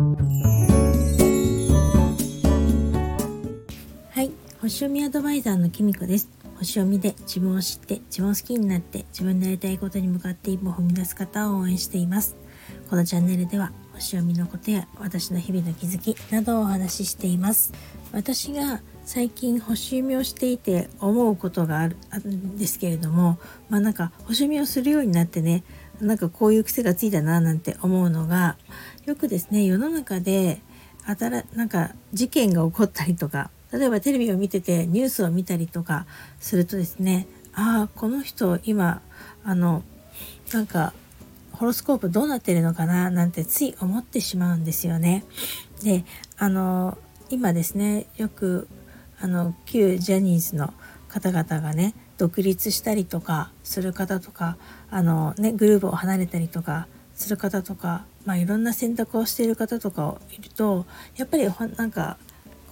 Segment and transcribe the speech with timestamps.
[0.00, 0.06] は
[4.22, 4.30] い
[4.62, 6.30] 星読みアドバイザーのきみこです。
[6.56, 12.34] 星読みで自分を知って自分を好きになって自分のやりたいことに向かって一歩踏み出す方を応援しています。
[12.88, 17.74] このチャンネルでは星読みのことや私の日々の気づきなどをお話ししています。
[18.12, 21.96] 私が最近星読みをしていて思うことがある
[22.26, 23.38] んですけれども
[23.68, 25.62] まあなんか星読みをするようになってね
[26.00, 28.56] なんかこういう癖がついたななんて思うのが
[29.06, 30.60] よくですね世の中で
[31.06, 36.06] 新なんか事件が起こったりとか例えばテレビを見ててニュースを見たりとか
[36.38, 39.02] するとですねああこの人今
[39.44, 39.82] あの
[40.52, 40.92] なんか
[41.52, 45.24] ホロスコープどうなってるのかななんてつい思ってしまうんですよね。
[45.82, 46.04] で
[46.38, 46.96] あの
[47.28, 48.66] 今ですねよく
[49.20, 50.72] あの旧ジャニーズの
[51.08, 54.58] 方々がね独立したりとかする方とか
[54.90, 60.84] あの、ね、グループを離れたりとかする方とか、まあ、いろんな選択をしている方とかをいると
[61.16, 62.18] やっぱりなんか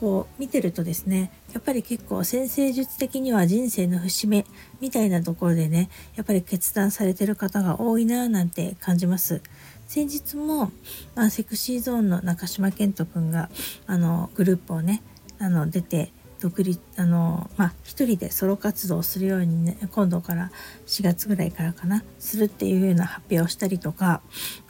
[0.00, 4.44] こう見てるとですねやっぱり結構先生術的には人生の節目
[4.82, 9.40] みたいなところでねやっぱり決断されてる方が多いななんて感じます。
[9.86, 10.70] 先日も、
[11.14, 13.48] まあ、セクシーゾーンの中島健人君が
[13.86, 15.02] あのグループをね
[15.38, 20.50] あの出て独立あのまあ一人でソロ活動をするようにね今度から
[20.86, 24.20] 4月ぐらいからかなするっていうような発表をしたりとか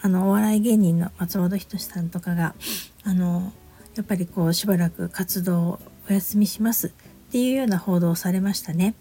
[0.01, 2.55] あのお笑い芸人の松本人志さんとかが
[3.05, 3.53] あの
[3.97, 6.91] やっぱりこうしばらく活動をお休みしますっ
[7.31, 8.95] ていうような報道をされましたね。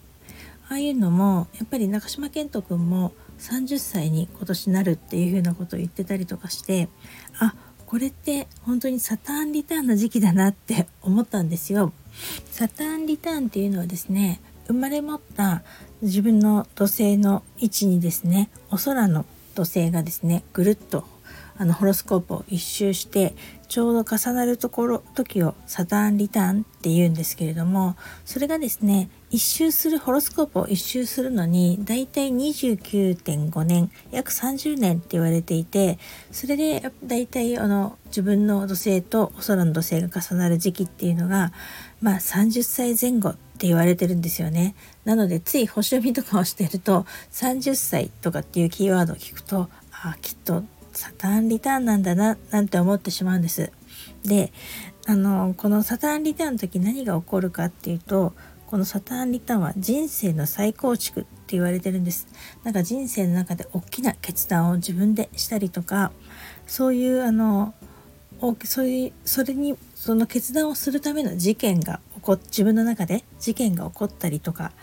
[0.70, 6.90] ああいうのもやっぱり中島健人君も30歳に今年なるっていうふうなことを言ってたりとかして
[7.40, 11.94] あこれって本当にサターンリターンの時期だなって思ったんですよ。
[12.52, 15.64] サターンリターンっていうのはですね生まれ持った
[16.02, 21.06] 自分の土星の位置にですねお空の土星がですねぐるっと
[21.58, 23.34] あのホロスコープを一周して
[23.68, 27.96] ちょうど重なるところ時をサターンリターンっていうんですけれども
[28.26, 36.00] それがですね一周するホロスコープを一周するのにだいたい29.5年約30年って言われていて
[36.32, 41.52] それでだいたいあの自分の土星とお空の土星が重なる時期っていうのが
[42.02, 44.76] まあ30歳前後って言われてるんですよね。
[45.04, 50.64] なのでつい星読みとかをしてると30歳とかっていうキーワードを聞くとあきっと
[50.94, 53.74] サターンリターンなんだななんて思ってしまうんです。
[54.24, 54.54] で
[55.06, 58.34] あのこのサターンリターンの時何が起こるかっていうと
[58.68, 62.28] このサターンリターンは人生の再構築って言われてるんです。
[62.64, 66.12] なんか人生の中で大きな決断を自分でしたりとか
[66.68, 67.74] そういうあの
[68.66, 74.74] そういうそれにその決断をするための事件が起こ自分の中で事件が起こったりとか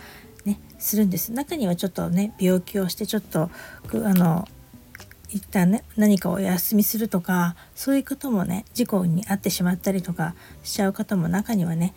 [0.44, 3.49] ねするんです中にはちょっとね病気をしてちょっとあ
[3.93, 4.49] の
[5.28, 11.93] 一旦ね何かお休みするとかそういうこともね事故に遭ってしまったりとかしちゃう方も中にはね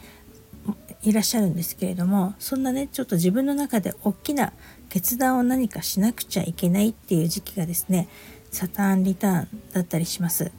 [1.03, 4.53] いらっしゃるんですけれどもそんなねちょっと自分の中で大きな
[4.89, 8.07] 決断を何かしなくちゃいけないっていう時期がですね
[8.51, 10.51] サターンリターンだったりします。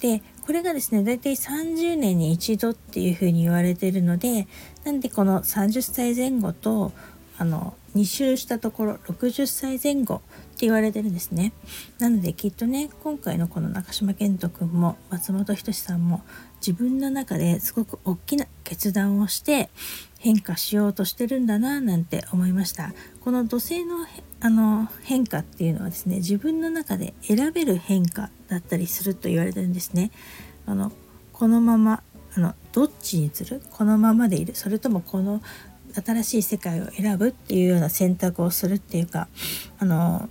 [0.00, 4.48] でこれがですね大体30年に一度っていうふうに言われているので
[4.84, 6.92] なんでこの30歳前後と
[7.38, 11.52] あの2周したところ60歳前後って言われてるんですね。
[11.98, 16.22] なのできっとね今回のこの中島健人君も松本人志さんも
[16.66, 19.70] 自分の中ですごく大きな決断をして
[20.18, 22.92] 変化しようとしてるんだななんて思いました。
[23.20, 24.06] この土星の
[24.40, 30.10] あの変化っていうのはですね自分の中で選べる変化だったりすると言われてるんですね。
[30.66, 30.92] あの
[31.32, 32.02] このまま
[32.36, 33.62] あのどっちにする？
[33.70, 34.54] このままでいる。
[34.54, 35.42] それともこの
[35.94, 39.28] 新しい世界を選ぶっていうような選択をするっていうか
[39.78, 40.28] あの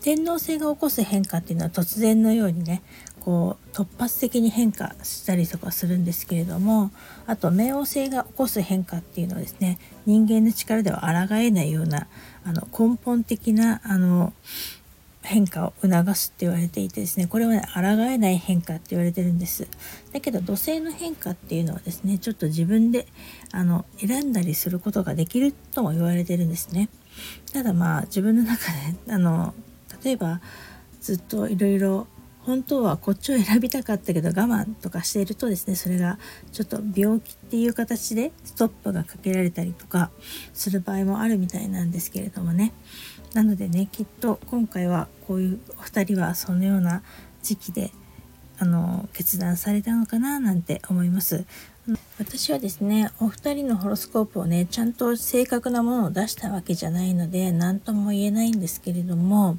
[0.00, 2.82] 天皇制が起こす変化っていうのは突然のようにね
[3.20, 6.90] こう突発的に変化したりとかするんですけれども
[7.26, 12.06] あと冥王星が起こす変化っていうのはですね人間の力では抗えないような
[12.44, 14.34] あの根本的なあの
[15.24, 19.66] 変化を促すって言われていてですねこれはね抗えない変化って言われてるんです。
[20.12, 23.06] だけど土星の変化っていうのはですねちょっと自分で
[23.50, 26.90] あの選んだりすることができるとも言われてるんですね。
[27.52, 28.66] ただまあ自分の中
[29.06, 29.54] であの
[30.04, 30.40] 例えば
[31.00, 32.06] ずっといろいろ
[32.46, 36.18] 本当はこっちを選びたかったけど我慢とかしているとですねそれが
[36.52, 40.10] ちょっと病気っていう形でストップがかけられたりとか
[40.52, 42.72] する場合もあるみたいなんですけれどもね。
[43.32, 47.02] なのでねきっと今回はこういうお二人はそのような
[47.42, 47.90] 時期で
[48.58, 51.44] あの決断されたのかななんて思います。
[52.18, 59.58] 私はですねお二人のホロスコープをねちゃんと正確なものを出したわけじゃないので何とも言えないんですけれども、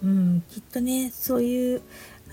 [0.00, 1.82] うん、きっとねそういう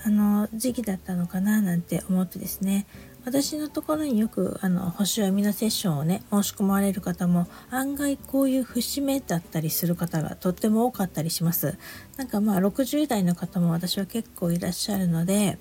[0.06, 2.86] あの時期だったのかななんて思ってですね。
[3.24, 11.78] 私のところによくあの星読みのセッションをね申し込まれる方も案外こういう節目だったりする方がとっても多かったりします。
[12.18, 15.58] なんかまあ60代の方も私は結構いらっしゃるので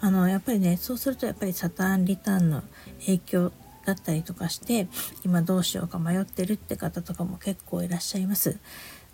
[0.00, 2.62] あのやっぱりねそうするとやっぱりサターンリターンの
[3.00, 3.52] 影響
[3.86, 4.88] だったりとかして
[5.24, 8.58] 今どうしようか迷ってるって方とかも結構いらっしゃいます。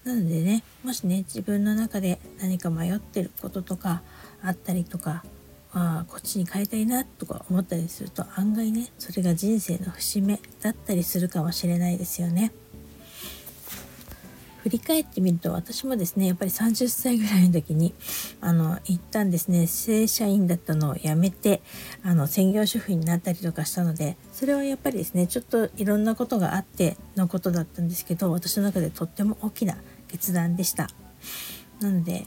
[0.05, 4.03] なのでねもしね自分の中で何か迷ってることとか
[4.43, 5.25] あったりとか
[5.73, 12.53] あこっちに変えたいなとか思ったりすると案外ねそれが人生の節目だったりするかもしれないですよね。
[14.63, 17.95] 振り返ってみると私もですねやっぱり30歳ぐらいの時に
[18.41, 21.63] あの一旦ですね正社員だったのを辞めて
[22.05, 29.77] あの専業主婦になったりとかしたのでそれはやっぱりですねちょっといろんなことがあってのことだったんですけど私の中でとっても大きな
[30.09, 30.89] 決断でした。
[31.81, 32.27] なので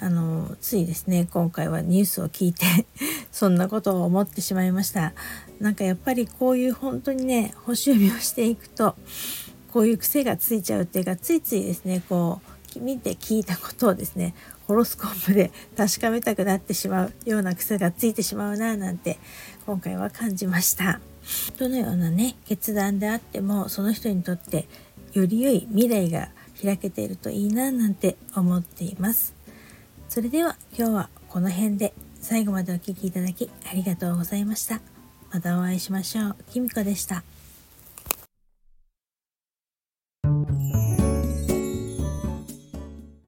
[0.00, 2.64] あのついですね今回はニュースを聞いて
[3.30, 5.12] そんなことを思ってしまいました
[5.60, 8.96] なんかやっぱりこういう本当にね星読みをしていくと
[9.74, 12.40] こういう癖がついちゃうっていうかついついですねこ
[12.76, 14.32] う見て聞いたことをですね
[14.68, 19.18] ホロスコープで確かめたくなってしまうような癖がついてしまうななんて
[19.66, 21.00] 今回は感じました
[21.58, 24.68] どのようなね決断であってもその人にとって
[25.12, 26.28] より良い未来が
[26.62, 29.34] 開けているといいななんて思っています
[30.08, 34.80] それでは今日はこの辺で最後までお聴きいただきありがとうございました。
[35.30, 36.36] またお会いしましょう。
[36.48, 37.22] きみこでした。